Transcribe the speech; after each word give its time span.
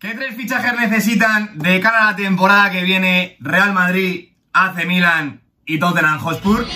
¿Qué 0.00 0.14
tres 0.14 0.36
fichajes 0.36 0.78
necesitan 0.78 1.58
de 1.58 1.80
cara 1.80 2.02
a 2.02 2.10
la 2.12 2.16
temporada 2.16 2.70
que 2.70 2.84
viene 2.84 3.36
Real 3.40 3.72
Madrid, 3.72 4.28
AC 4.52 4.86
Milan 4.86 5.40
y 5.66 5.80
Tottenham 5.80 6.20
Hotspur? 6.20 6.68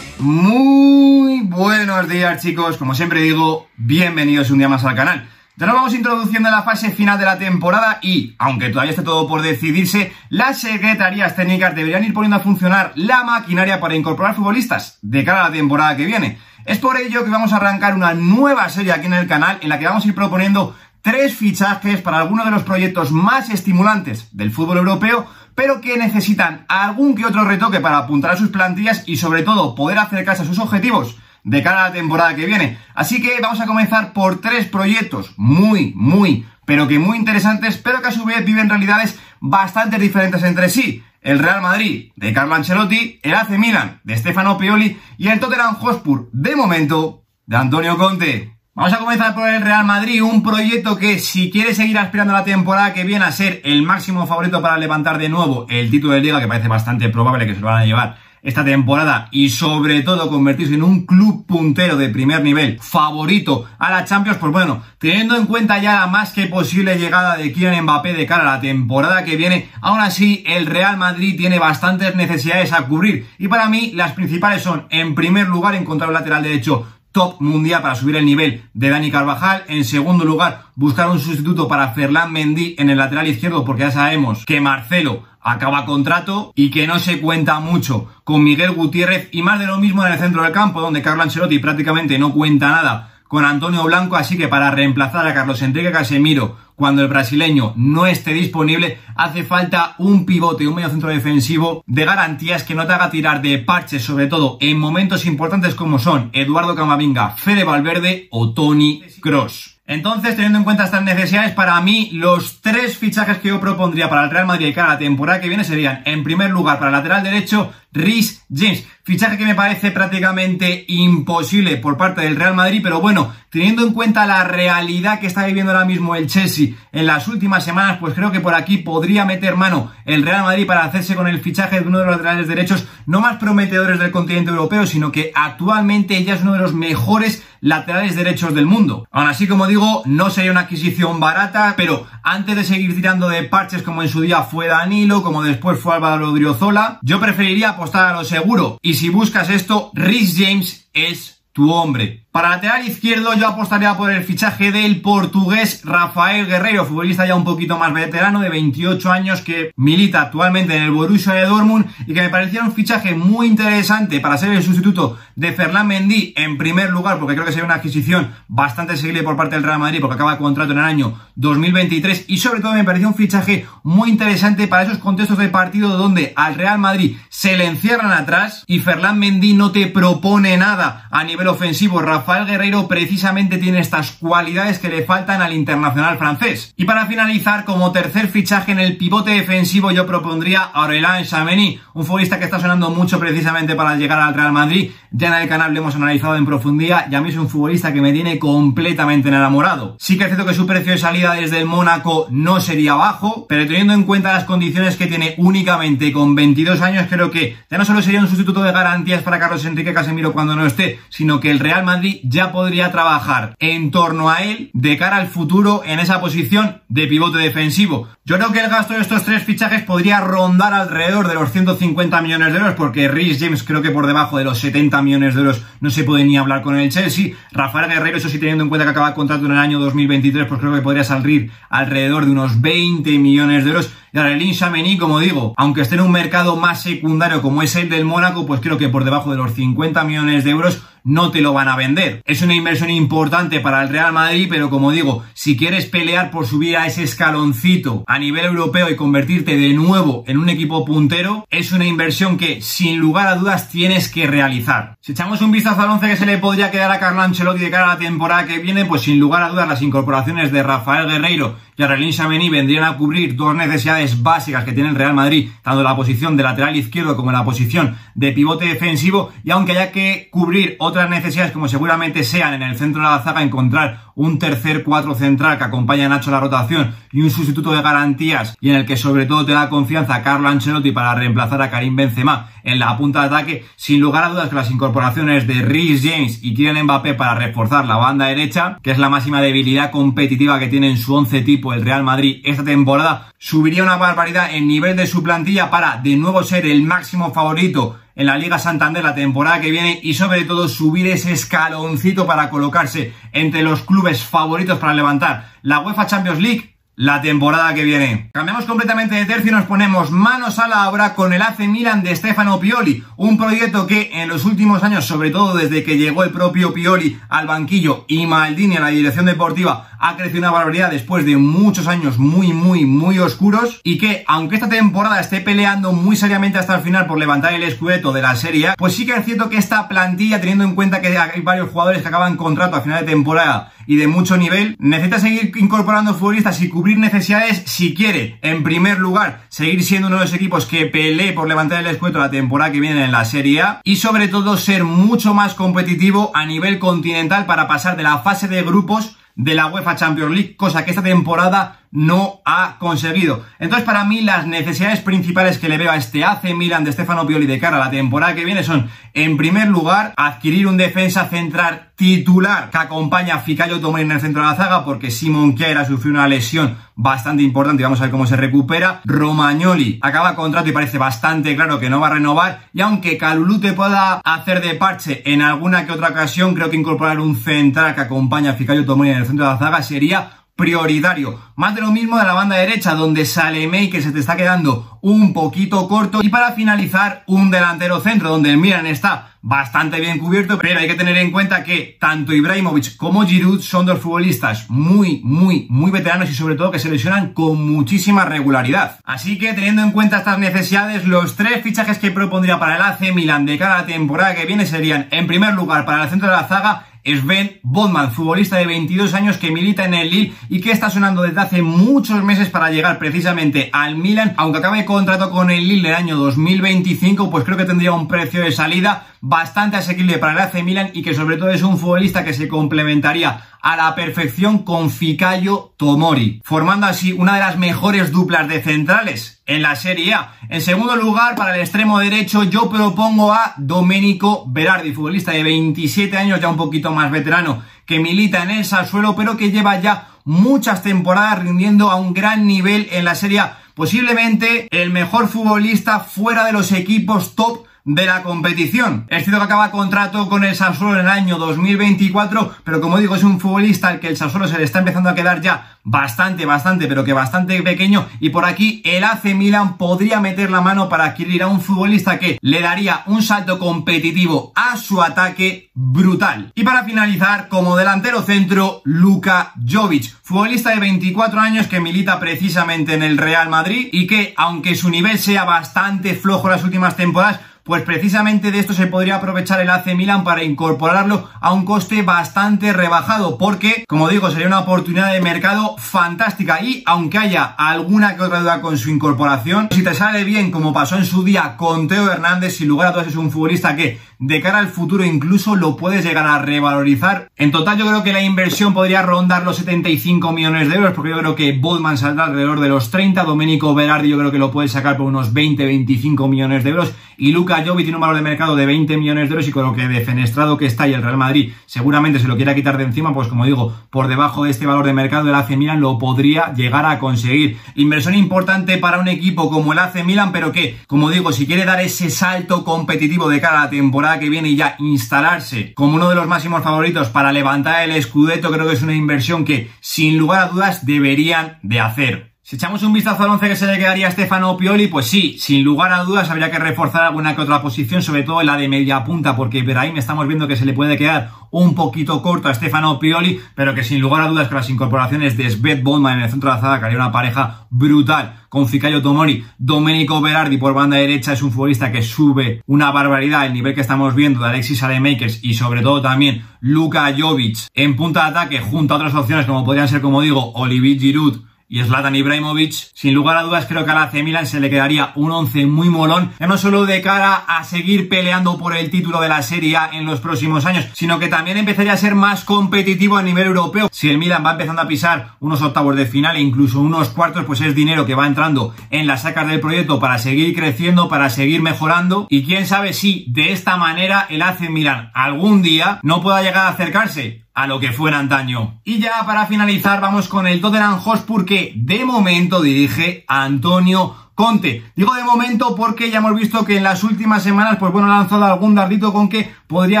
Muy 0.18 1.42
buenos 1.42 2.08
días 2.08 2.42
chicos, 2.42 2.76
como 2.76 2.96
siempre 2.96 3.20
digo, 3.20 3.68
bienvenidos 3.76 4.50
un 4.50 4.58
día 4.58 4.68
más 4.68 4.84
al 4.84 4.96
canal. 4.96 5.28
Ya 5.54 5.66
nos 5.66 5.74
vamos 5.74 5.92
introduciendo 5.92 6.48
en 6.48 6.54
la 6.54 6.62
fase 6.62 6.92
final 6.92 7.18
de 7.18 7.26
la 7.26 7.38
temporada 7.38 7.98
y, 8.00 8.34
aunque 8.38 8.70
todavía 8.70 8.92
esté 8.92 9.02
todo 9.02 9.28
por 9.28 9.42
decidirse, 9.42 10.10
las 10.30 10.58
secretarías 10.58 11.36
técnicas 11.36 11.74
deberían 11.74 12.04
ir 12.04 12.14
poniendo 12.14 12.38
a 12.38 12.40
funcionar 12.40 12.92
la 12.94 13.22
maquinaria 13.22 13.78
para 13.78 13.94
incorporar 13.94 14.34
futbolistas 14.34 14.98
de 15.02 15.22
cara 15.24 15.40
a 15.44 15.48
la 15.50 15.54
temporada 15.54 15.94
que 15.94 16.06
viene. 16.06 16.38
Es 16.64 16.78
por 16.78 16.96
ello 16.96 17.22
que 17.22 17.28
vamos 17.28 17.52
a 17.52 17.56
arrancar 17.56 17.94
una 17.94 18.14
nueva 18.14 18.66
serie 18.70 18.92
aquí 18.92 19.04
en 19.04 19.12
el 19.12 19.26
canal 19.26 19.58
en 19.60 19.68
la 19.68 19.78
que 19.78 19.84
vamos 19.84 20.06
a 20.06 20.08
ir 20.08 20.14
proponiendo 20.14 20.74
tres 21.02 21.36
fichajes 21.36 22.00
para 22.00 22.20
algunos 22.20 22.46
de 22.46 22.50
los 22.50 22.62
proyectos 22.62 23.12
más 23.12 23.50
estimulantes 23.50 24.34
del 24.34 24.52
fútbol 24.52 24.78
europeo, 24.78 25.26
pero 25.54 25.82
que 25.82 25.98
necesitan 25.98 26.64
algún 26.66 27.14
que 27.14 27.26
otro 27.26 27.44
retoque 27.44 27.80
para 27.80 27.98
apuntar 27.98 28.30
a 28.30 28.36
sus 28.38 28.48
plantillas 28.48 29.02
y 29.06 29.18
sobre 29.18 29.42
todo 29.42 29.74
poder 29.74 29.98
acercarse 29.98 30.44
a 30.44 30.46
sus 30.46 30.58
objetivos 30.58 31.18
de 31.44 31.62
cara 31.62 31.84
a 31.84 31.88
la 31.88 31.94
temporada 31.94 32.34
que 32.34 32.46
viene. 32.46 32.78
Así 32.94 33.20
que 33.20 33.40
vamos 33.40 33.60
a 33.60 33.66
comenzar 33.66 34.12
por 34.12 34.40
tres 34.40 34.66
proyectos 34.66 35.34
muy, 35.36 35.92
muy, 35.96 36.46
pero 36.66 36.88
que 36.88 36.98
muy 36.98 37.18
interesantes, 37.18 37.76
pero 37.78 38.00
que 38.00 38.08
a 38.08 38.12
su 38.12 38.24
vez 38.24 38.44
viven 38.44 38.68
realidades 38.68 39.18
bastante 39.40 39.98
diferentes 39.98 40.42
entre 40.42 40.68
sí 40.68 41.02
el 41.22 41.38
Real 41.38 41.62
Madrid 41.62 42.12
de 42.16 42.32
Carlo 42.32 42.54
Ancelotti, 42.54 43.20
el 43.22 43.34
AC 43.34 43.50
Milan 43.50 44.00
de 44.04 44.16
Stefano 44.16 44.58
Pioli 44.58 44.98
y 45.16 45.28
el 45.28 45.40
Tottenham 45.40 45.76
Hotspur, 45.76 46.28
de 46.32 46.56
momento, 46.56 47.24
de 47.46 47.56
Antonio 47.56 47.96
Conte. 47.96 48.56
Vamos 48.74 48.92
a 48.92 48.98
comenzar 48.98 49.34
por 49.34 49.48
el 49.48 49.62
Real 49.62 49.84
Madrid, 49.84 50.22
un 50.22 50.42
proyecto 50.42 50.96
que 50.96 51.18
si 51.18 51.50
quiere 51.50 51.74
seguir 51.74 51.98
aspirando 51.98 52.34
a 52.34 52.38
la 52.38 52.44
temporada 52.44 52.94
que 52.94 53.04
viene 53.04 53.24
a 53.24 53.32
ser 53.32 53.60
el 53.64 53.82
máximo 53.82 54.26
favorito 54.26 54.62
para 54.62 54.78
levantar 54.78 55.18
de 55.18 55.28
nuevo 55.28 55.66
el 55.68 55.90
título 55.90 56.14
de 56.14 56.22
liga, 56.22 56.40
que 56.40 56.48
parece 56.48 56.68
bastante 56.68 57.08
probable 57.10 57.46
que 57.46 57.54
se 57.54 57.60
lo 57.60 57.66
van 57.66 57.82
a 57.82 57.86
llevar 57.86 58.16
esta 58.42 58.64
temporada 58.64 59.28
y 59.30 59.50
sobre 59.50 60.02
todo 60.02 60.28
convertirse 60.28 60.74
en 60.74 60.82
un 60.82 61.06
club 61.06 61.46
puntero 61.46 61.96
de 61.96 62.08
primer 62.08 62.42
nivel 62.42 62.78
favorito 62.80 63.66
a 63.78 63.90
la 63.90 64.04
Champions, 64.04 64.38
pues 64.38 64.52
bueno, 64.52 64.82
teniendo 64.98 65.36
en 65.36 65.46
cuenta 65.46 65.78
ya 65.78 66.00
la 66.00 66.06
más 66.08 66.32
que 66.32 66.46
posible 66.46 66.98
llegada 66.98 67.36
de 67.36 67.52
Kylian 67.52 67.84
Mbappé 67.84 68.14
de 68.14 68.26
cara 68.26 68.42
a 68.42 68.56
la 68.56 68.60
temporada 68.60 69.24
que 69.24 69.36
viene, 69.36 69.68
aún 69.80 70.00
así 70.00 70.42
el 70.46 70.66
Real 70.66 70.96
Madrid 70.96 71.36
tiene 71.36 71.58
bastantes 71.58 72.16
necesidades 72.16 72.72
a 72.72 72.86
cubrir. 72.86 73.28
Y 73.38 73.48
para 73.48 73.68
mí 73.68 73.92
las 73.94 74.12
principales 74.12 74.62
son 74.62 74.86
en 74.90 75.14
primer 75.14 75.48
lugar 75.48 75.74
encontrar 75.74 76.08
un 76.10 76.14
lateral 76.14 76.42
derecho 76.42 76.86
top 77.12 77.40
mundial 77.40 77.82
para 77.82 77.94
subir 77.94 78.16
el 78.16 78.24
nivel 78.24 78.64
de 78.74 78.90
Dani 78.90 79.10
Carvajal. 79.10 79.64
En 79.68 79.84
segundo 79.84 80.24
lugar, 80.24 80.62
buscar 80.74 81.10
un 81.10 81.20
sustituto 81.20 81.68
para 81.68 81.92
Ferland 81.92 82.32
Mendy 82.32 82.74
en 82.78 82.90
el 82.90 82.98
lateral 82.98 83.28
izquierdo, 83.28 83.64
porque 83.64 83.82
ya 83.82 83.90
sabemos 83.90 84.44
que 84.44 84.60
Marcelo 84.60 85.22
acaba 85.42 85.84
contrato 85.84 86.52
y 86.54 86.70
que 86.70 86.86
no 86.86 86.98
se 86.98 87.20
cuenta 87.20 87.60
mucho 87.60 88.08
con 88.24 88.44
Miguel 88.44 88.72
Gutiérrez 88.72 89.28
y 89.32 89.42
más 89.42 89.58
de 89.58 89.66
lo 89.66 89.78
mismo 89.78 90.04
en 90.06 90.12
el 90.12 90.18
centro 90.18 90.42
del 90.42 90.52
campo, 90.52 90.80
donde 90.80 91.02
Carlo 91.02 91.22
Ancelotti 91.22 91.58
prácticamente 91.58 92.18
no 92.18 92.32
cuenta 92.32 92.70
nada 92.70 93.11
con 93.32 93.46
Antonio 93.46 93.82
Blanco, 93.84 94.16
así 94.16 94.36
que 94.36 94.46
para 94.46 94.70
reemplazar 94.70 95.26
a 95.26 95.32
Carlos 95.32 95.62
Enrique 95.62 95.90
Casemiro 95.90 96.58
cuando 96.76 97.00
el 97.00 97.08
brasileño 97.08 97.72
no 97.76 98.04
esté 98.04 98.34
disponible, 98.34 98.98
hace 99.16 99.42
falta 99.42 99.94
un 99.96 100.26
pivote, 100.26 100.68
un 100.68 100.74
medio 100.74 100.90
centro 100.90 101.08
defensivo 101.08 101.82
de 101.86 102.04
garantías 102.04 102.62
que 102.62 102.74
no 102.74 102.86
te 102.86 102.92
haga 102.92 103.08
tirar 103.08 103.40
de 103.40 103.56
parches, 103.56 104.04
sobre 104.04 104.26
todo 104.26 104.58
en 104.60 104.78
momentos 104.78 105.24
importantes 105.24 105.74
como 105.74 105.98
son 105.98 106.28
Eduardo 106.34 106.74
Camavinga, 106.74 107.30
Fede 107.30 107.64
Valverde 107.64 108.28
o 108.30 108.52
Tony 108.52 109.02
Cross. 109.22 109.78
Entonces, 109.86 110.36
teniendo 110.36 110.58
en 110.58 110.64
cuenta 110.64 110.84
estas 110.84 111.02
necesidades, 111.02 111.52
para 111.52 111.80
mí 111.80 112.10
los 112.12 112.60
tres 112.60 112.96
fichajes 112.96 113.38
que 113.38 113.48
yo 113.48 113.60
propondría 113.60 114.08
para 114.08 114.24
el 114.24 114.30
Real 114.30 114.46
Madrid 114.46 114.68
y 114.68 114.72
cara 114.72 114.88
a 114.88 114.94
la 114.94 114.98
temporada 114.98 115.40
que 115.40 115.48
viene 115.48 115.64
serían, 115.64 116.02
en 116.04 116.22
primer 116.22 116.50
lugar, 116.50 116.78
para 116.78 116.90
el 116.90 116.96
lateral 116.96 117.22
derecho, 117.22 117.72
Rhys 117.92 118.44
James. 118.54 118.84
Fichaje 119.04 119.36
que 119.36 119.44
me 119.44 119.56
parece 119.56 119.90
prácticamente 119.90 120.84
imposible 120.86 121.76
por 121.76 121.96
parte 121.96 122.20
del 122.20 122.36
Real 122.36 122.54
Madrid, 122.54 122.80
pero 122.82 123.00
bueno, 123.00 123.32
teniendo 123.50 123.84
en 123.84 123.92
cuenta 123.92 124.26
la 124.26 124.44
realidad 124.44 125.18
que 125.18 125.26
está 125.26 125.44
viviendo 125.44 125.72
ahora 125.72 125.84
mismo 125.84 126.14
el 126.14 126.28
Chelsea 126.28 126.74
en 126.92 127.06
las 127.06 127.26
últimas 127.26 127.64
semanas, 127.64 127.98
pues 127.98 128.14
creo 128.14 128.30
que 128.30 128.40
por 128.40 128.54
aquí 128.54 128.78
podría 128.78 129.24
meter 129.24 129.56
mano 129.56 129.90
el 130.04 130.22
Real 130.22 130.44
Madrid 130.44 130.66
para 130.66 130.84
hacerse 130.84 131.16
con 131.16 131.26
el 131.26 131.40
fichaje 131.40 131.80
de 131.80 131.88
uno 131.88 131.98
de 131.98 132.06
los 132.06 132.16
laterales 132.16 132.46
derechos 132.46 132.86
no 133.06 133.20
más 133.20 133.38
prometedores 133.38 133.98
del 133.98 134.12
continente 134.12 134.52
europeo, 134.52 134.86
sino 134.86 135.10
que 135.10 135.32
actualmente 135.34 136.22
ya 136.22 136.34
es 136.34 136.42
uno 136.42 136.52
de 136.52 136.60
los 136.60 136.74
mejores 136.74 137.42
laterales 137.60 138.16
derechos 138.16 138.54
del 138.54 138.66
mundo. 138.66 139.06
Aún 139.10 139.28
así, 139.28 139.46
como 139.46 139.66
digo, 139.66 140.02
no 140.04 140.30
sería 140.30 140.50
una 140.50 140.62
adquisición 140.62 141.20
barata, 141.20 141.74
pero 141.76 142.06
antes 142.22 142.56
de 142.56 142.64
seguir 142.64 142.94
tirando 142.94 143.28
de 143.28 143.44
parches 143.44 143.82
como 143.82 144.02
en 144.02 144.08
su 144.08 144.20
día 144.20 144.42
fue 144.42 144.66
Danilo, 144.66 145.22
como 145.22 145.42
después 145.42 145.78
fue 145.78 145.94
Álvaro 145.94 146.30
Odriozola, 146.30 146.98
yo 147.02 147.20
preferiría 147.20 147.76
a 147.94 148.12
lo 148.12 148.24
seguro. 148.24 148.78
Y 148.82 148.94
si 148.94 149.08
buscas 149.08 149.50
esto, 149.50 149.90
Rhys 149.94 150.36
James 150.38 150.88
es 150.92 151.42
tu 151.52 151.72
hombre. 151.72 152.21
Para 152.32 152.48
lateral 152.48 152.88
izquierdo 152.88 153.34
yo 153.34 153.46
apostaría 153.46 153.94
por 153.94 154.10
el 154.10 154.24
fichaje 154.24 154.72
del 154.72 155.02
portugués 155.02 155.82
Rafael 155.84 156.46
Guerreiro, 156.46 156.86
futbolista 156.86 157.26
ya 157.26 157.34
un 157.34 157.44
poquito 157.44 157.76
más 157.76 157.92
veterano 157.92 158.40
de 158.40 158.48
28 158.48 159.12
años 159.12 159.42
que 159.42 159.70
milita 159.76 160.22
actualmente 160.22 160.74
en 160.74 160.84
el 160.84 160.92
Borussia 160.92 161.34
de 161.34 161.44
Dortmund 161.44 161.84
y 162.06 162.14
que 162.14 162.22
me 162.22 162.30
parecía 162.30 162.64
un 162.64 162.72
fichaje 162.72 163.14
muy 163.14 163.48
interesante 163.48 164.18
para 164.20 164.38
ser 164.38 164.50
el 164.52 164.62
sustituto 164.62 165.18
de 165.36 165.52
Fernán 165.52 165.88
Mendy 165.88 166.32
en 166.34 166.56
primer 166.56 166.88
lugar 166.88 167.18
porque 167.18 167.34
creo 167.34 167.44
que 167.44 167.52
sería 167.52 167.66
una 167.66 167.74
adquisición 167.74 168.32
bastante 168.48 168.96
seguible 168.96 169.24
por 169.24 169.36
parte 169.36 169.56
del 169.56 169.64
Real 169.64 169.78
Madrid 169.78 170.00
porque 170.00 170.14
acaba 170.14 170.32
el 170.32 170.38
contrato 170.38 170.72
en 170.72 170.78
el 170.78 170.84
año 170.84 171.20
2023 171.34 172.24
y 172.28 172.38
sobre 172.38 172.62
todo 172.62 172.72
me 172.72 172.84
pareció 172.84 173.08
un 173.08 173.14
fichaje 173.14 173.66
muy 173.82 174.08
interesante 174.08 174.68
para 174.68 174.84
esos 174.84 174.96
contextos 174.96 175.36
de 175.36 175.50
partido 175.50 175.98
donde 175.98 176.32
al 176.34 176.54
Real 176.54 176.78
Madrid 176.78 177.14
se 177.28 177.58
le 177.58 177.66
encierran 177.66 178.10
atrás 178.10 178.64
y 178.66 178.78
Fernán 178.78 179.18
Mendy 179.18 179.52
no 179.52 179.70
te 179.70 179.86
propone 179.86 180.56
nada 180.56 181.08
a 181.10 181.24
nivel 181.24 181.48
ofensivo. 181.48 182.00
Rafael 182.00 182.21
Guerreiro 182.26 182.88
precisamente 182.88 183.58
tiene 183.58 183.80
estas 183.80 184.12
cualidades 184.12 184.78
que 184.78 184.88
le 184.88 185.04
faltan 185.04 185.42
al 185.42 185.52
internacional 185.52 186.18
francés. 186.18 186.72
Y 186.76 186.84
para 186.84 187.06
finalizar, 187.06 187.64
como 187.64 187.92
tercer 187.92 188.28
fichaje 188.28 188.72
en 188.72 188.80
el 188.80 188.96
pivote 188.96 189.30
defensivo, 189.32 189.90
yo 189.90 190.06
propondría 190.06 190.62
a 190.62 190.82
Aurélien 190.82 191.24
Chameny, 191.24 191.80
un 191.94 192.04
futbolista 192.04 192.38
que 192.38 192.44
está 192.44 192.60
sonando 192.60 192.90
mucho 192.90 193.18
precisamente 193.18 193.74
para 193.74 193.96
llegar 193.96 194.20
al 194.20 194.34
Real 194.34 194.52
Madrid. 194.52 194.90
Ya 195.10 195.28
en 195.28 195.42
el 195.42 195.48
canal 195.48 195.74
lo 195.74 195.80
hemos 195.80 195.94
analizado 195.94 196.36
en 196.36 196.46
profundidad 196.46 197.06
y 197.10 197.14
a 197.14 197.20
mí 197.20 197.28
es 197.28 197.36
un 197.36 197.48
futbolista 197.48 197.92
que 197.92 198.00
me 198.00 198.12
tiene 198.12 198.38
completamente 198.38 199.28
enamorado. 199.28 199.96
Sí 199.98 200.16
que 200.16 200.24
es 200.24 200.30
cierto 200.30 200.46
que 200.46 200.54
su 200.54 200.66
precio 200.66 200.92
de 200.92 200.98
salida 200.98 201.34
desde 201.34 201.58
el 201.58 201.66
Mónaco 201.66 202.28
no 202.30 202.60
sería 202.60 202.94
bajo, 202.94 203.46
pero 203.48 203.66
teniendo 203.66 203.92
en 203.92 204.04
cuenta 204.04 204.32
las 204.32 204.44
condiciones 204.44 204.96
que 204.96 205.06
tiene 205.06 205.34
únicamente 205.38 206.12
con 206.12 206.34
22 206.34 206.80
años, 206.80 207.06
creo 207.08 207.30
que 207.30 207.56
ya 207.70 207.78
no 207.78 207.84
solo 207.84 208.02
sería 208.02 208.20
un 208.20 208.28
sustituto 208.28 208.62
de 208.62 208.72
garantías 208.72 209.22
para 209.22 209.38
Carlos 209.38 209.64
Enrique 209.64 209.94
Casemiro 209.94 210.32
cuando 210.32 210.56
no 210.56 210.66
esté, 210.66 211.00
sino 211.08 211.40
que 211.40 211.50
el 211.50 211.58
Real 211.58 211.84
Madrid 211.84 212.11
ya 212.24 212.52
podría 212.52 212.92
trabajar 212.92 213.54
en 213.58 213.90
torno 213.90 214.28
a 214.28 214.42
él 214.42 214.70
de 214.72 214.96
cara 214.98 215.16
al 215.16 215.28
futuro 215.28 215.82
en 215.84 216.00
esa 216.00 216.20
posición 216.20 216.82
de 216.88 217.06
pivote 217.06 217.38
defensivo. 217.38 218.08
Yo 218.24 218.36
creo 218.36 218.52
que 218.52 218.60
el 218.60 218.70
gasto 218.70 218.94
de 218.94 219.00
estos 219.00 219.24
tres 219.24 219.42
fichajes 219.42 219.82
podría 219.82 220.20
rondar 220.20 220.74
alrededor 220.74 221.28
de 221.28 221.34
los 221.34 221.50
150 221.50 222.22
millones 222.22 222.52
de 222.52 222.58
euros 222.58 222.74
porque 222.74 223.08
Rhys 223.08 223.38
James 223.40 223.62
creo 223.62 223.82
que 223.82 223.90
por 223.90 224.06
debajo 224.06 224.38
de 224.38 224.44
los 224.44 224.58
70 224.58 225.02
millones 225.02 225.34
de 225.34 225.40
euros 225.40 225.62
no 225.80 225.90
se 225.90 226.04
puede 226.04 226.24
ni 226.24 226.36
hablar 226.36 226.62
con 226.62 226.76
el 226.76 226.90
Chelsea. 226.90 227.34
Rafael 227.52 227.90
Guerrero, 227.90 228.18
eso 228.18 228.28
sí 228.28 228.38
teniendo 228.38 228.64
en 228.64 228.68
cuenta 228.68 228.84
que 228.84 228.90
acaba 228.90 229.08
el 229.08 229.14
contrato 229.14 229.46
en 229.46 229.52
el 229.52 229.58
año 229.58 229.80
2023, 229.80 230.46
pues 230.46 230.60
creo 230.60 230.74
que 230.74 230.82
podría 230.82 231.04
salir 231.04 231.50
alrededor 231.68 232.26
de 232.26 232.32
unos 232.32 232.60
20 232.60 233.18
millones 233.18 233.64
de 233.64 233.70
euros. 233.70 233.92
Y 234.14 234.18
ahora 234.18 234.32
el 234.32 234.54
Chamení, 234.54 234.98
como 234.98 235.20
digo, 235.20 235.54
aunque 235.56 235.80
esté 235.80 235.94
en 235.94 236.02
un 236.02 236.12
mercado 236.12 236.56
más 236.56 236.82
secundario 236.82 237.40
como 237.40 237.62
es 237.62 237.74
el 237.76 237.88
del 237.88 238.04
Mónaco, 238.04 238.46
pues 238.46 238.60
creo 238.60 238.76
que 238.76 238.90
por 238.90 239.04
debajo 239.04 239.30
de 239.30 239.38
los 239.38 239.54
50 239.54 240.04
millones 240.04 240.44
de 240.44 240.50
euros 240.50 240.82
no 241.04 241.30
te 241.30 241.40
lo 241.40 241.52
van 241.52 241.68
a 241.68 241.76
vender. 241.76 242.22
Es 242.26 242.42
una 242.42 242.54
inversión 242.54 242.90
importante 242.90 243.60
para 243.60 243.82
el 243.82 243.88
Real 243.88 244.12
Madrid, 244.12 244.48
pero 244.50 244.70
como 244.70 244.92
digo, 244.92 245.24
si 245.34 245.56
quieres 245.56 245.86
pelear 245.86 246.30
por 246.30 246.46
subir 246.46 246.76
a 246.76 246.86
ese 246.86 247.02
escaloncito 247.02 248.04
a 248.06 248.18
nivel 248.18 248.44
europeo 248.44 248.90
y 248.90 248.96
convertirte 248.96 249.56
de 249.56 249.72
nuevo 249.74 250.24
en 250.26 250.38
un 250.38 250.48
equipo 250.48 250.84
puntero, 250.84 251.46
es 251.50 251.72
una 251.72 251.86
inversión 251.86 252.36
que 252.36 252.60
sin 252.60 252.98
lugar 252.98 253.26
a 253.26 253.36
dudas 253.36 253.70
tienes 253.70 254.08
que 254.08 254.26
realizar. 254.26 254.96
Si 255.00 255.12
echamos 255.12 255.40
un 255.40 255.52
vistazo 255.52 255.80
al 255.80 255.90
once 255.90 256.06
que 256.06 256.16
se 256.16 256.26
le 256.26 256.38
podría 256.38 256.70
quedar 256.70 256.90
a 256.90 257.00
Carlo 257.00 257.22
Ancelotti 257.22 257.60
de 257.60 257.70
cara 257.70 257.84
a 257.84 257.94
la 257.94 257.98
temporada 257.98 258.46
que 258.46 258.58
viene, 258.58 258.84
pues 258.84 259.02
sin 259.02 259.18
lugar 259.18 259.42
a 259.42 259.48
dudas 259.48 259.68
las 259.68 259.82
incorporaciones 259.82 260.52
de 260.52 260.62
Rafael 260.62 261.08
Guerreiro 261.08 261.56
y 261.82 262.12
Chamení 262.12 262.48
vendrían 262.48 262.84
a 262.84 262.96
cubrir 262.96 263.34
dos 263.34 263.54
necesidades 263.56 264.22
básicas 264.22 264.64
que 264.64 264.72
tiene 264.72 264.90
el 264.90 264.94
Real 264.94 265.14
Madrid, 265.14 265.50
tanto 265.62 265.80
en 265.80 265.84
la 265.84 265.96
posición 265.96 266.36
de 266.36 266.44
lateral 266.44 266.76
izquierdo 266.76 267.16
como 267.16 267.30
en 267.30 267.36
la 267.36 267.44
posición 267.44 267.96
de 268.14 268.30
pivote 268.32 268.66
defensivo, 268.66 269.32
y 269.42 269.50
aunque 269.50 269.72
haya 269.72 269.90
que 269.90 270.28
cubrir 270.30 270.76
otras 270.78 271.10
necesidades 271.10 271.50
como 271.50 271.66
seguramente 271.66 272.22
sean 272.22 272.54
en 272.54 272.62
el 272.62 272.76
centro 272.76 273.02
de 273.02 273.08
la 273.08 273.22
zaga 273.22 273.42
encontrar 273.42 274.11
un 274.14 274.38
tercer 274.38 274.84
cuatro 274.84 275.14
central 275.14 275.58
que 275.58 275.64
acompaña 275.64 276.06
a 276.06 276.08
Nacho 276.08 276.30
a 276.30 276.34
la 276.34 276.40
rotación 276.40 276.94
y 277.12 277.22
un 277.22 277.30
sustituto 277.30 277.72
de 277.72 277.82
garantías 277.82 278.56
y 278.60 278.70
en 278.70 278.76
el 278.76 278.86
que 278.86 278.96
sobre 278.96 279.26
todo 279.26 279.44
te 279.44 279.52
da 279.52 279.68
confianza 279.68 280.22
Carlo 280.22 280.48
Ancelotti 280.48 280.92
para 280.92 281.14
reemplazar 281.14 281.62
a 281.62 281.70
Karim 281.70 281.96
Benzema 281.96 282.50
en 282.64 282.78
la 282.78 282.96
punta 282.96 283.20
de 283.20 283.26
ataque, 283.26 283.64
sin 283.76 284.00
lugar 284.00 284.24
a 284.24 284.28
dudas 284.28 284.48
que 284.48 284.54
las 284.54 284.70
incorporaciones 284.70 285.46
de 285.46 285.54
Rhys 285.54 286.02
James 286.02 286.40
y 286.42 286.54
Kylian 286.54 286.84
Mbappé 286.84 287.14
para 287.14 287.34
reforzar 287.34 287.86
la 287.86 287.96
banda 287.96 288.26
derecha, 288.26 288.78
que 288.82 288.92
es 288.92 288.98
la 288.98 289.08
máxima 289.08 289.40
debilidad 289.40 289.90
competitiva 289.90 290.58
que 290.58 290.68
tiene 290.68 290.90
en 290.90 290.98
su 290.98 291.14
once 291.14 291.42
tipo 291.42 291.72
el 291.72 291.84
Real 291.84 292.04
Madrid 292.04 292.40
esta 292.44 292.64
temporada, 292.64 293.32
subiría 293.38 293.82
una 293.82 293.96
barbaridad 293.96 294.54
en 294.54 294.68
nivel 294.68 294.96
de 294.96 295.06
su 295.06 295.22
plantilla 295.22 295.70
para 295.70 295.96
de 295.98 296.16
nuevo 296.16 296.42
ser 296.42 296.66
el 296.66 296.82
máximo 296.82 297.32
favorito 297.32 297.98
en 298.14 298.26
la 298.26 298.38
Liga 298.38 298.58
Santander 298.58 299.02
la 299.02 299.14
temporada 299.14 299.60
que 299.60 299.70
viene 299.70 299.98
y 300.02 300.14
sobre 300.14 300.44
todo 300.44 300.68
subir 300.68 301.06
ese 301.06 301.32
escaloncito 301.32 302.26
para 302.26 302.50
colocarse 302.50 303.12
entre 303.32 303.62
los 303.62 303.82
clubes 303.82 304.22
favoritos 304.22 304.78
para 304.78 304.94
levantar 304.94 305.52
la 305.62 305.80
UEFA 305.80 306.06
Champions 306.06 306.40
League 306.40 306.71
la 306.96 307.22
temporada 307.22 307.72
que 307.74 307.84
viene. 307.84 308.30
Cambiamos 308.32 308.66
completamente 308.66 309.14
de 309.14 309.24
tercio 309.24 309.50
y 309.50 309.54
nos 309.54 309.64
ponemos 309.64 310.10
manos 310.10 310.58
a 310.58 310.68
la 310.68 310.90
obra 310.90 311.14
con 311.14 311.32
el 311.32 311.40
AC 311.40 311.60
Milan 311.60 312.02
de 312.02 312.14
Stefano 312.14 312.60
Pioli, 312.60 313.02
un 313.16 313.38
proyecto 313.38 313.86
que 313.86 314.10
en 314.12 314.28
los 314.28 314.44
últimos 314.44 314.82
años, 314.82 315.06
sobre 315.06 315.30
todo 315.30 315.56
desde 315.56 315.84
que 315.84 315.96
llegó 315.96 316.22
el 316.24 316.30
propio 316.30 316.72
Pioli 316.72 317.18
al 317.28 317.46
banquillo 317.46 318.04
y 318.08 318.26
Maldini 318.26 318.76
a 318.76 318.80
la 318.80 318.88
dirección 318.88 319.26
deportiva, 319.26 319.90
ha 319.98 320.16
crecido 320.16 320.40
una 320.40 320.50
barbaridad 320.50 320.90
después 320.90 321.24
de 321.24 321.36
muchos 321.36 321.86
años 321.86 322.18
muy, 322.18 322.52
muy, 322.52 322.84
muy 322.84 323.18
oscuros 323.18 323.80
y 323.84 323.98
que, 323.98 324.24
aunque 324.26 324.56
esta 324.56 324.68
temporada 324.68 325.20
esté 325.20 325.40
peleando 325.40 325.92
muy 325.92 326.16
seriamente 326.16 326.58
hasta 326.58 326.74
el 326.74 326.82
final 326.82 327.06
por 327.06 327.18
levantar 327.18 327.54
el 327.54 327.62
escudeto 327.62 328.12
de 328.12 328.22
la 328.22 328.36
Serie 328.36 328.68
A, 328.68 328.74
pues 328.76 328.94
sí 328.94 329.06
que 329.06 329.14
es 329.14 329.24
cierto 329.24 329.48
que 329.48 329.56
esta 329.56 329.88
plantilla, 329.88 330.40
teniendo 330.40 330.64
en 330.64 330.74
cuenta 330.74 331.00
que 331.00 331.16
hay 331.16 331.40
varios 331.40 331.70
jugadores 331.70 332.02
que 332.02 332.08
acaban 332.08 332.36
contrato 332.36 332.76
a 332.76 332.80
final 332.82 333.00
de 333.00 333.12
temporada 333.12 333.72
y 333.86 333.96
de 333.96 334.06
mucho 334.06 334.36
nivel, 334.36 334.76
necesita 334.78 335.18
seguir 335.18 335.52
incorporando 335.56 336.14
futbolistas 336.14 336.60
y 336.62 336.68
cubrir 336.68 336.98
necesidades 336.98 337.62
si 337.66 337.94
quiere, 337.94 338.38
en 338.42 338.62
primer 338.62 338.98
lugar, 338.98 339.44
seguir 339.48 339.82
siendo 339.82 340.08
uno 340.08 340.18
de 340.18 340.24
los 340.24 340.34
equipos 340.34 340.66
que 340.66 340.86
pelee 340.86 341.32
por 341.32 341.48
levantar 341.48 341.80
el 341.80 341.86
escueto 341.86 342.18
la 342.18 342.30
temporada 342.30 342.72
que 342.72 342.80
viene 342.80 343.04
en 343.04 343.12
la 343.12 343.24
Serie 343.24 343.62
A 343.62 343.80
y 343.84 343.96
sobre 343.96 344.28
todo 344.28 344.56
ser 344.56 344.84
mucho 344.84 345.34
más 345.34 345.54
competitivo 345.54 346.30
a 346.34 346.46
nivel 346.46 346.78
continental 346.78 347.46
para 347.46 347.68
pasar 347.68 347.96
de 347.96 348.02
la 348.02 348.18
fase 348.18 348.48
de 348.48 348.62
grupos 348.62 349.16
de 349.34 349.54
la 349.54 349.66
UEFA 349.66 349.96
Champions 349.96 350.32
League, 350.32 350.56
cosa 350.56 350.84
que 350.84 350.90
esta 350.90 351.02
temporada 351.02 351.81
no 351.92 352.40
ha 352.46 352.78
conseguido. 352.78 353.44
Entonces, 353.58 353.86
para 353.86 354.04
mí, 354.04 354.22
las 354.22 354.46
necesidades 354.46 355.00
principales 355.00 355.58
que 355.58 355.68
le 355.68 355.76
veo 355.76 355.90
a 355.90 355.96
este 355.96 356.24
AC 356.24 356.54
Milan 356.54 356.84
de 356.84 356.92
Stefano 356.92 357.26
Pioli 357.26 357.46
de 357.46 357.60
cara 357.60 357.76
a 357.76 357.84
la 357.84 357.90
temporada 357.90 358.34
que 358.34 358.44
viene 358.44 358.64
son, 358.64 358.88
en 359.12 359.36
primer 359.36 359.68
lugar, 359.68 360.14
adquirir 360.16 360.66
un 360.66 360.78
defensa 360.78 361.28
central 361.28 361.92
titular 361.94 362.70
que 362.70 362.78
acompaña 362.78 363.36
a 363.36 363.40
Ficayo 363.40 363.78
Tomori 363.78 364.02
en 364.02 364.12
el 364.12 364.20
centro 364.20 364.42
de 364.42 364.48
la 364.48 364.56
zaga, 364.56 364.84
porque 364.84 365.10
Simon 365.10 365.54
Kjaer 365.54 365.78
ha 365.78 365.84
sufrido 365.84 366.16
una 366.16 366.26
lesión 366.26 366.76
bastante 366.94 367.42
importante 367.42 367.82
y 367.82 367.84
vamos 367.84 368.00
a 368.00 368.04
ver 368.04 368.10
cómo 368.10 368.26
se 368.26 368.36
recupera. 368.36 369.02
Romagnoli 369.04 369.98
acaba 370.02 370.34
contrato 370.34 370.70
y 370.70 370.72
parece 370.72 370.98
bastante 370.98 371.54
claro 371.54 371.78
que 371.78 371.90
no 371.90 372.00
va 372.00 372.08
a 372.08 372.14
renovar. 372.14 372.68
Y 372.72 372.80
aunque 372.80 373.18
Calulu 373.18 373.60
te 373.60 373.74
pueda 373.74 374.14
hacer 374.24 374.62
de 374.62 374.74
parche 374.74 375.22
en 375.26 375.42
alguna 375.42 375.86
que 375.86 375.92
otra 375.92 376.08
ocasión, 376.08 376.54
creo 376.54 376.70
que 376.70 376.76
incorporar 376.76 377.20
un 377.20 377.36
central 377.36 377.94
que 377.94 378.00
acompaña 378.00 378.52
a 378.52 378.54
Ficayo 378.54 378.84
Tomori 378.86 379.10
en 379.10 379.18
el 379.18 379.26
centro 379.26 379.44
de 379.44 379.52
la 379.52 379.58
zaga 379.58 379.82
sería 379.82 380.41
prioritario. 380.56 381.40
Más 381.56 381.74
de 381.74 381.80
lo 381.80 381.90
mismo 381.90 382.18
de 382.18 382.24
la 382.24 382.34
banda 382.34 382.56
derecha, 382.56 382.94
donde 382.94 383.24
sale 383.24 383.66
May, 383.66 383.90
que 383.90 384.02
se 384.02 384.12
te 384.12 384.20
está 384.20 384.36
quedando 384.36 384.98
un 385.00 385.32
poquito 385.32 385.88
corto. 385.88 386.20
Y 386.22 386.28
para 386.28 386.52
finalizar, 386.52 387.24
un 387.26 387.50
delantero 387.50 388.00
centro, 388.00 388.30
donde 388.30 388.50
el 388.50 388.58
Milan 388.58 388.86
está 388.86 389.31
bastante 389.42 390.00
bien 390.00 390.18
cubierto, 390.18 390.56
pero 390.56 390.78
hay 390.78 390.86
que 390.86 390.94
tener 390.94 391.16
en 391.18 391.32
cuenta 391.32 391.64
que 391.64 391.96
tanto 392.00 392.32
Ibrahimovic 392.32 392.96
como 392.96 393.26
Giroud 393.26 393.60
son 393.60 393.84
dos 393.84 393.98
futbolistas 393.98 394.70
muy, 394.70 395.20
muy, 395.24 395.66
muy 395.68 395.90
veteranos 395.90 396.30
y 396.30 396.34
sobre 396.34 396.54
todo 396.54 396.70
que 396.70 396.78
se 396.78 396.90
lesionan 396.90 397.34
con 397.34 397.60
muchísima 397.68 398.24
regularidad. 398.24 399.00
Así 399.04 399.38
que 399.38 399.52
teniendo 399.52 399.82
en 399.82 399.90
cuenta 399.90 400.18
estas 400.18 400.38
necesidades, 400.38 401.04
los 401.06 401.34
tres 401.34 401.62
fichajes 401.62 401.98
que 401.98 402.12
propondría 402.12 402.60
para 402.60 402.76
el 402.76 402.82
AC 402.82 403.12
Milan 403.12 403.44
de 403.44 403.58
cada 403.58 403.84
temporada 403.84 404.34
que 404.36 404.46
viene 404.46 404.64
serían, 404.64 405.08
en 405.10 405.26
primer 405.26 405.54
lugar, 405.54 405.84
para 405.84 406.04
el 406.04 406.10
centro 406.10 406.30
de 406.30 406.36
la 406.36 406.46
zaga, 406.46 406.86
Sven 407.04 407.58
Bodman, 407.64 408.12
futbolista 408.12 408.58
de 408.58 408.66
22 408.66 409.12
años 409.14 409.36
que 409.36 409.50
milita 409.50 409.84
en 409.84 409.94
el 409.94 410.08
Lille 410.08 410.34
y 410.48 410.60
que 410.60 410.70
está 410.70 410.88
sonando 410.88 411.22
desde 411.22 411.40
hace 411.40 411.62
muchos 411.62 412.22
meses 412.22 412.48
para 412.48 412.70
llegar 412.70 412.98
precisamente 412.98 413.70
al 413.72 413.96
Milan, 413.96 414.34
aunque 414.36 414.58
acabe 414.58 414.84
contrato 414.84 415.30
con 415.30 415.50
el 415.50 415.66
Lille 415.66 415.88
el 415.88 415.96
año 415.96 416.16
2025, 416.16 417.28
pues 417.28 417.44
creo 417.44 417.56
que 417.56 417.64
tendría 417.64 417.92
un 417.92 418.06
precio 418.06 418.42
de 418.42 418.52
salida 418.52 419.06
bastante 419.32 419.78
asequible 419.78 420.18
para 420.18 420.34
el 420.34 420.38
AC 420.40 420.62
Milan 420.62 420.90
y 420.92 421.00
que 421.00 421.14
sobre 421.14 421.38
todo 421.38 421.48
es 421.48 421.62
un 421.62 421.78
futbolista 421.78 422.22
que 422.22 422.34
se 422.34 422.48
complementaría 422.48 423.40
a 423.62 423.76
la 423.76 423.94
perfección 423.94 424.58
con 424.58 424.90
Fikayo 424.90 425.72
Tomori, 425.78 426.42
formando 426.44 426.86
así 426.86 427.14
una 427.14 427.36
de 427.36 427.40
las 427.40 427.56
mejores 427.56 428.12
duplas 428.12 428.46
de 428.46 428.60
centrales 428.60 429.42
en 429.46 429.62
la 429.62 429.74
Serie 429.74 430.12
A. 430.12 430.34
En 430.50 430.60
segundo 430.60 430.96
lugar, 430.96 431.34
para 431.34 431.54
el 431.54 431.62
extremo 431.62 431.98
derecho, 431.98 432.42
yo 432.42 432.68
propongo 432.68 433.32
a 433.32 433.54
Domenico 433.56 434.44
Berardi, 434.48 434.92
futbolista 434.92 435.32
de 435.32 435.44
27 435.44 436.14
años, 436.14 436.38
ya 436.38 436.50
un 436.50 436.58
poquito 436.58 436.92
más 436.92 437.10
veterano, 437.10 437.62
que 437.86 438.00
milita 438.00 438.42
en 438.42 438.50
el 438.50 438.66
Sassuolo, 438.66 439.16
pero 439.16 439.38
que 439.38 439.50
lleva 439.50 439.80
ya 439.80 440.08
muchas 440.24 440.82
temporadas 440.82 441.42
rindiendo 441.42 441.90
a 441.90 441.96
un 441.96 442.12
gran 442.12 442.46
nivel 442.46 442.86
en 442.92 443.06
la 443.06 443.14
Serie 443.14 443.40
A. 443.40 443.58
Posiblemente 443.74 444.68
el 444.70 444.90
mejor 444.90 445.28
futbolista 445.28 446.00
fuera 446.00 446.44
de 446.44 446.52
los 446.52 446.70
equipos 446.72 447.34
top 447.34 447.71
de 447.84 448.06
la 448.06 448.22
competición. 448.22 449.06
Es 449.08 449.24
cierto 449.24 449.40
que 449.40 449.46
acaba 449.46 449.70
contrato 449.70 450.28
con 450.28 450.44
el 450.44 450.54
Sassuolo 450.54 450.94
en 450.94 451.06
el 451.06 451.12
año 451.12 451.38
2024, 451.38 452.54
pero 452.64 452.80
como 452.80 452.98
digo, 452.98 453.16
es 453.16 453.24
un 453.24 453.40
futbolista 453.40 453.88
al 453.88 454.00
que 454.00 454.08
el 454.08 454.16
Sassuolo 454.16 454.48
se 454.48 454.58
le 454.58 454.64
está 454.64 454.78
empezando 454.80 455.10
a 455.10 455.14
quedar 455.14 455.40
ya 455.40 455.78
bastante, 455.84 456.46
bastante, 456.46 456.86
pero 456.86 457.04
que 457.04 457.12
bastante 457.12 457.60
pequeño. 457.62 458.06
Y 458.20 458.30
por 458.30 458.44
aquí 458.44 458.82
el 458.84 459.04
AC 459.04 459.34
Milan 459.34 459.76
podría 459.76 460.20
meter 460.20 460.50
la 460.50 460.60
mano 460.60 460.88
para 460.88 461.04
adquirir 461.04 461.42
a 461.42 461.48
un 461.48 461.60
futbolista 461.60 462.18
que 462.18 462.38
le 462.40 462.60
daría 462.60 463.02
un 463.06 463.22
salto 463.22 463.58
competitivo 463.58 464.52
a 464.54 464.76
su 464.76 465.02
ataque 465.02 465.70
brutal. 465.74 466.52
Y 466.54 466.62
para 466.62 466.84
finalizar, 466.84 467.48
como 467.48 467.76
delantero 467.76 468.22
centro, 468.22 468.82
Luka 468.84 469.54
Jovic, 469.68 470.14
futbolista 470.22 470.70
de 470.70 470.80
24 470.80 471.40
años 471.40 471.66
que 471.66 471.80
milita 471.80 472.20
precisamente 472.20 472.94
en 472.94 473.02
el 473.02 473.18
Real 473.18 473.48
Madrid 473.48 473.88
y 473.92 474.06
que, 474.06 474.34
aunque 474.36 474.76
su 474.76 474.88
nivel 474.90 475.18
sea 475.18 475.44
bastante 475.44 476.14
flojo 476.14 476.48
las 476.48 476.64
últimas 476.64 476.96
temporadas, 476.96 477.40
pues 477.64 477.82
precisamente 477.82 478.50
de 478.50 478.58
esto 478.58 478.74
se 478.74 478.86
podría 478.86 479.16
aprovechar 479.16 479.60
el 479.60 479.70
AC 479.70 479.94
Milan 479.94 480.24
para 480.24 480.42
incorporarlo 480.42 481.28
a 481.40 481.52
un 481.52 481.64
coste 481.64 482.02
bastante 482.02 482.72
rebajado, 482.72 483.38
porque, 483.38 483.84
como 483.86 484.08
digo, 484.08 484.30
sería 484.30 484.48
una 484.48 484.60
oportunidad 484.60 485.12
de 485.12 485.20
mercado 485.20 485.76
fantástica. 485.78 486.62
Y 486.62 486.82
aunque 486.86 487.18
haya 487.18 487.44
alguna 487.44 488.16
que 488.16 488.22
otra 488.22 488.40
duda 488.40 488.60
con 488.60 488.76
su 488.78 488.90
incorporación, 488.90 489.68
si 489.70 489.84
te 489.84 489.94
sale 489.94 490.24
bien 490.24 490.50
como 490.50 490.72
pasó 490.72 490.96
en 490.96 491.04
su 491.04 491.22
día 491.22 491.56
con 491.56 491.88
Teo 491.88 492.10
Hernández, 492.10 492.56
sin 492.56 492.68
lugar 492.68 492.88
a 492.88 492.92
dudas 492.92 493.08
es 493.08 493.16
un 493.16 493.30
futbolista 493.30 493.76
que 493.76 494.00
de 494.24 494.40
cara 494.40 494.58
al 494.58 494.68
futuro 494.68 495.04
incluso 495.04 495.56
lo 495.56 495.76
puedes 495.76 496.04
llegar 496.04 496.28
a 496.28 496.38
revalorizar. 496.38 497.28
En 497.36 497.50
total 497.50 497.76
yo 497.76 497.86
creo 497.88 498.04
que 498.04 498.12
la 498.12 498.22
inversión 498.22 498.72
podría 498.72 499.02
rondar 499.02 499.42
los 499.42 499.56
75 499.56 500.30
millones 500.30 500.68
de 500.68 500.76
euros 500.76 500.92
porque 500.92 501.10
yo 501.10 501.18
creo 501.18 501.34
que 501.34 501.58
Bodman 501.58 501.98
saldrá 501.98 502.26
alrededor 502.26 502.60
de 502.60 502.68
los 502.68 502.92
30, 502.92 503.24
Domenico 503.24 503.74
Berardi 503.74 504.08
yo 504.08 504.18
creo 504.18 504.30
que 504.30 504.38
lo 504.38 504.52
puede 504.52 504.68
sacar 504.68 504.96
por 504.96 505.06
unos 505.06 505.34
20-25 505.34 506.28
millones 506.28 506.62
de 506.62 506.70
euros 506.70 506.92
y 507.16 507.32
Luca 507.32 507.64
Jovic 507.66 507.84
tiene 507.84 507.96
un 507.96 508.00
valor 508.00 508.16
de 508.16 508.22
mercado 508.22 508.54
de 508.54 508.64
20 508.64 508.96
millones 508.96 509.28
de 509.28 509.34
euros 509.34 509.48
y 509.48 509.50
con 509.50 509.64
lo 509.64 509.74
que 509.74 509.88
defenestrado 509.88 510.56
que 510.56 510.66
está 510.66 510.86
y 510.86 510.94
el 510.94 511.02
Real 511.02 511.16
Madrid 511.16 511.52
seguramente 511.66 512.20
se 512.20 512.28
lo 512.28 512.36
quiera 512.36 512.54
quitar 512.54 512.78
de 512.78 512.84
encima, 512.84 513.12
pues 513.12 513.26
como 513.26 513.44
digo, 513.44 513.74
por 513.90 514.06
debajo 514.06 514.44
de 514.44 514.50
este 514.50 514.66
valor 514.66 514.86
de 514.86 514.92
mercado 514.92 515.28
el 515.28 515.34
AC 515.34 515.56
Milan 515.56 515.80
lo 515.80 515.98
podría 515.98 516.54
llegar 516.54 516.86
a 516.86 517.00
conseguir. 517.00 517.58
Inversión 517.74 518.14
importante 518.14 518.78
para 518.78 519.00
un 519.00 519.08
equipo 519.08 519.50
como 519.50 519.72
el 519.72 519.80
AC 519.80 520.04
Milan, 520.04 520.30
pero 520.30 520.52
que, 520.52 520.78
como 520.86 521.10
digo, 521.10 521.32
si 521.32 521.46
quiere 521.46 521.64
dar 521.64 521.80
ese 521.80 522.08
salto 522.08 522.62
competitivo 522.64 523.28
de 523.28 523.40
cara 523.40 523.60
a 523.60 523.64
la 523.64 523.70
temporada 523.70 524.11
que 524.18 524.28
viene 524.28 524.48
y 524.48 524.56
ya 524.56 524.76
instalarse 524.78 525.74
como 525.74 525.96
uno 525.96 526.08
de 526.08 526.14
los 526.14 526.26
máximos 526.26 526.62
favoritos 526.62 527.08
para 527.08 527.32
levantar 527.32 527.84
el 527.84 527.92
escudeto, 527.96 528.50
creo 528.50 528.66
que 528.66 528.74
es 528.74 528.82
una 528.82 528.94
inversión 528.94 529.44
que 529.44 529.70
sin 529.80 530.18
lugar 530.18 530.42
a 530.42 530.48
dudas 530.48 530.86
deberían 530.86 531.58
de 531.62 531.80
hacer. 531.80 532.31
Si 532.44 532.56
echamos 532.56 532.82
un 532.82 532.92
vistazo 532.92 533.22
al 533.22 533.30
once 533.30 533.48
que 533.48 533.54
se 533.54 533.68
le 533.68 533.78
quedaría 533.78 534.08
a 534.08 534.10
Stefano 534.10 534.56
Pioli, 534.56 534.88
pues 534.88 535.06
sí, 535.06 535.36
sin 535.38 535.62
lugar 535.62 535.92
a 535.92 536.02
dudas 536.02 536.28
habría 536.28 536.50
que 536.50 536.58
reforzar 536.58 537.04
alguna 537.04 537.36
que 537.36 537.42
otra 537.42 537.62
posición, 537.62 538.02
sobre 538.02 538.24
todo 538.24 538.42
la 538.42 538.56
de 538.56 538.66
media 538.66 539.04
punta, 539.04 539.36
porque 539.36 539.62
me 539.62 539.96
estamos 539.96 540.26
viendo 540.26 540.48
que 540.48 540.56
se 540.56 540.64
le 540.64 540.72
puede 540.72 540.98
quedar 540.98 541.30
un 541.52 541.76
poquito 541.76 542.20
corto 542.20 542.48
a 542.48 542.54
Stefano 542.54 542.98
Pioli, 542.98 543.40
pero 543.54 543.76
que 543.76 543.84
sin 543.84 544.00
lugar 544.00 544.22
a 544.22 544.26
dudas 544.26 544.48
con 544.48 544.56
las 544.56 544.68
incorporaciones 544.70 545.36
de 545.36 545.48
Svet 545.50 545.84
Bondman 545.84 546.18
en 546.18 546.24
el 546.24 546.30
centro 546.30 546.50
de 546.50 546.56
la 546.56 546.60
zaga, 546.60 546.80
que 546.80 546.86
haría 546.86 546.98
una 546.98 547.12
pareja 547.12 547.68
brutal 547.70 548.40
con 548.48 548.68
Ficayo 548.68 549.02
Tomori, 549.02 549.44
Domenico 549.56 550.20
Berardi 550.20 550.56
por 550.56 550.74
banda 550.74 550.96
derecha 550.96 551.34
es 551.34 551.42
un 551.42 551.52
futbolista 551.52 551.92
que 551.92 552.02
sube 552.02 552.60
una 552.66 552.90
barbaridad 552.90 553.46
el 553.46 553.52
nivel 553.52 553.72
que 553.72 553.80
estamos 553.82 554.16
viendo 554.16 554.40
de 554.40 554.48
Alexis 554.48 554.80
Saremakers 554.80 555.44
y 555.44 555.54
sobre 555.54 555.80
todo 555.80 556.02
también 556.02 556.44
Luka 556.60 557.14
Jovic 557.16 557.68
en 557.72 557.94
punta 557.94 558.24
de 558.24 558.30
ataque 558.30 558.60
junto 558.60 558.94
a 558.94 558.96
otras 558.96 559.14
opciones 559.14 559.46
como 559.46 559.64
podrían 559.64 559.86
ser, 559.86 560.00
como 560.00 560.20
digo, 560.20 560.52
Olivier 560.54 560.98
Giroud 560.98 561.51
y 561.72 561.82
Zlatan 561.82 562.14
Ibrahimovic, 562.14 562.74
sin 562.92 563.14
lugar 563.14 563.38
a 563.38 563.42
dudas 563.44 563.64
creo 563.66 563.86
que 563.86 563.90
al 563.90 563.96
AC 563.96 564.22
Milan 564.22 564.46
se 564.46 564.60
le 564.60 564.68
quedaría 564.68 565.12
un 565.14 565.30
11 565.30 565.64
muy 565.64 565.88
molón, 565.88 566.30
ya 566.38 566.46
no 566.46 566.58
solo 566.58 566.84
de 566.84 567.00
cara 567.00 567.34
a 567.34 567.64
seguir 567.64 568.10
peleando 568.10 568.58
por 568.58 568.76
el 568.76 568.90
título 568.90 569.22
de 569.22 569.30
la 569.30 569.42
Serie 569.42 569.78
A 569.78 569.88
en 569.94 570.04
los 570.04 570.20
próximos 570.20 570.66
años, 570.66 570.84
sino 570.92 571.18
que 571.18 571.28
también 571.28 571.56
empezaría 571.56 571.94
a 571.94 571.96
ser 571.96 572.14
más 572.14 572.44
competitivo 572.44 573.16
a 573.16 573.22
nivel 573.22 573.46
europeo. 573.46 573.88
Si 573.90 574.10
el 574.10 574.18
Milan 574.18 574.44
va 574.44 574.52
empezando 574.52 574.82
a 574.82 574.86
pisar 574.86 575.30
unos 575.40 575.62
octavos 575.62 575.96
de 575.96 576.04
final 576.04 576.36
e 576.36 576.42
incluso 576.42 576.78
unos 576.78 577.08
cuartos, 577.08 577.46
pues 577.46 577.62
es 577.62 577.74
dinero 577.74 578.04
que 578.04 578.14
va 578.14 578.26
entrando 578.26 578.74
en 578.90 579.06
las 579.06 579.22
sacas 579.22 579.48
del 579.48 579.60
proyecto 579.60 579.98
para 579.98 580.18
seguir 580.18 580.54
creciendo, 580.54 581.08
para 581.08 581.30
seguir 581.30 581.62
mejorando. 581.62 582.26
Y 582.28 582.44
quién 582.44 582.66
sabe 582.66 582.92
si 582.92 583.24
de 583.28 583.50
esta 583.52 583.78
manera 583.78 584.26
el 584.28 584.42
AC 584.42 584.68
Milan 584.68 585.10
algún 585.14 585.62
día 585.62 586.00
no 586.02 586.20
pueda 586.20 586.42
llegar 586.42 586.66
a 586.66 586.68
acercarse 586.68 587.41
a 587.54 587.66
lo 587.66 587.80
que 587.80 587.92
fue 587.92 588.10
en 588.10 588.16
antaño. 588.16 588.80
Y 588.84 588.98
ya 588.98 589.24
para 589.26 589.46
finalizar 589.46 590.00
vamos 590.00 590.28
con 590.28 590.46
el 590.46 590.60
Tottenham 590.60 590.98
Hotspur 590.98 591.44
que 591.44 591.72
de 591.76 592.04
momento 592.04 592.62
dirige 592.62 593.24
Antonio 593.28 594.14
Conte. 594.34 594.82
Digo 594.96 595.14
de 595.14 595.24
momento 595.24 595.76
porque 595.76 596.10
ya 596.10 596.18
hemos 596.18 596.34
visto 596.34 596.64
que 596.64 596.78
en 596.78 596.84
las 596.84 597.04
últimas 597.04 597.42
semanas, 597.42 597.76
pues 597.78 597.92
bueno, 597.92 598.10
ha 598.10 598.18
lanzado 598.18 598.44
algún 598.44 598.74
dardito 598.74 599.12
con 599.12 599.28
que 599.28 599.50
podría 599.66 600.00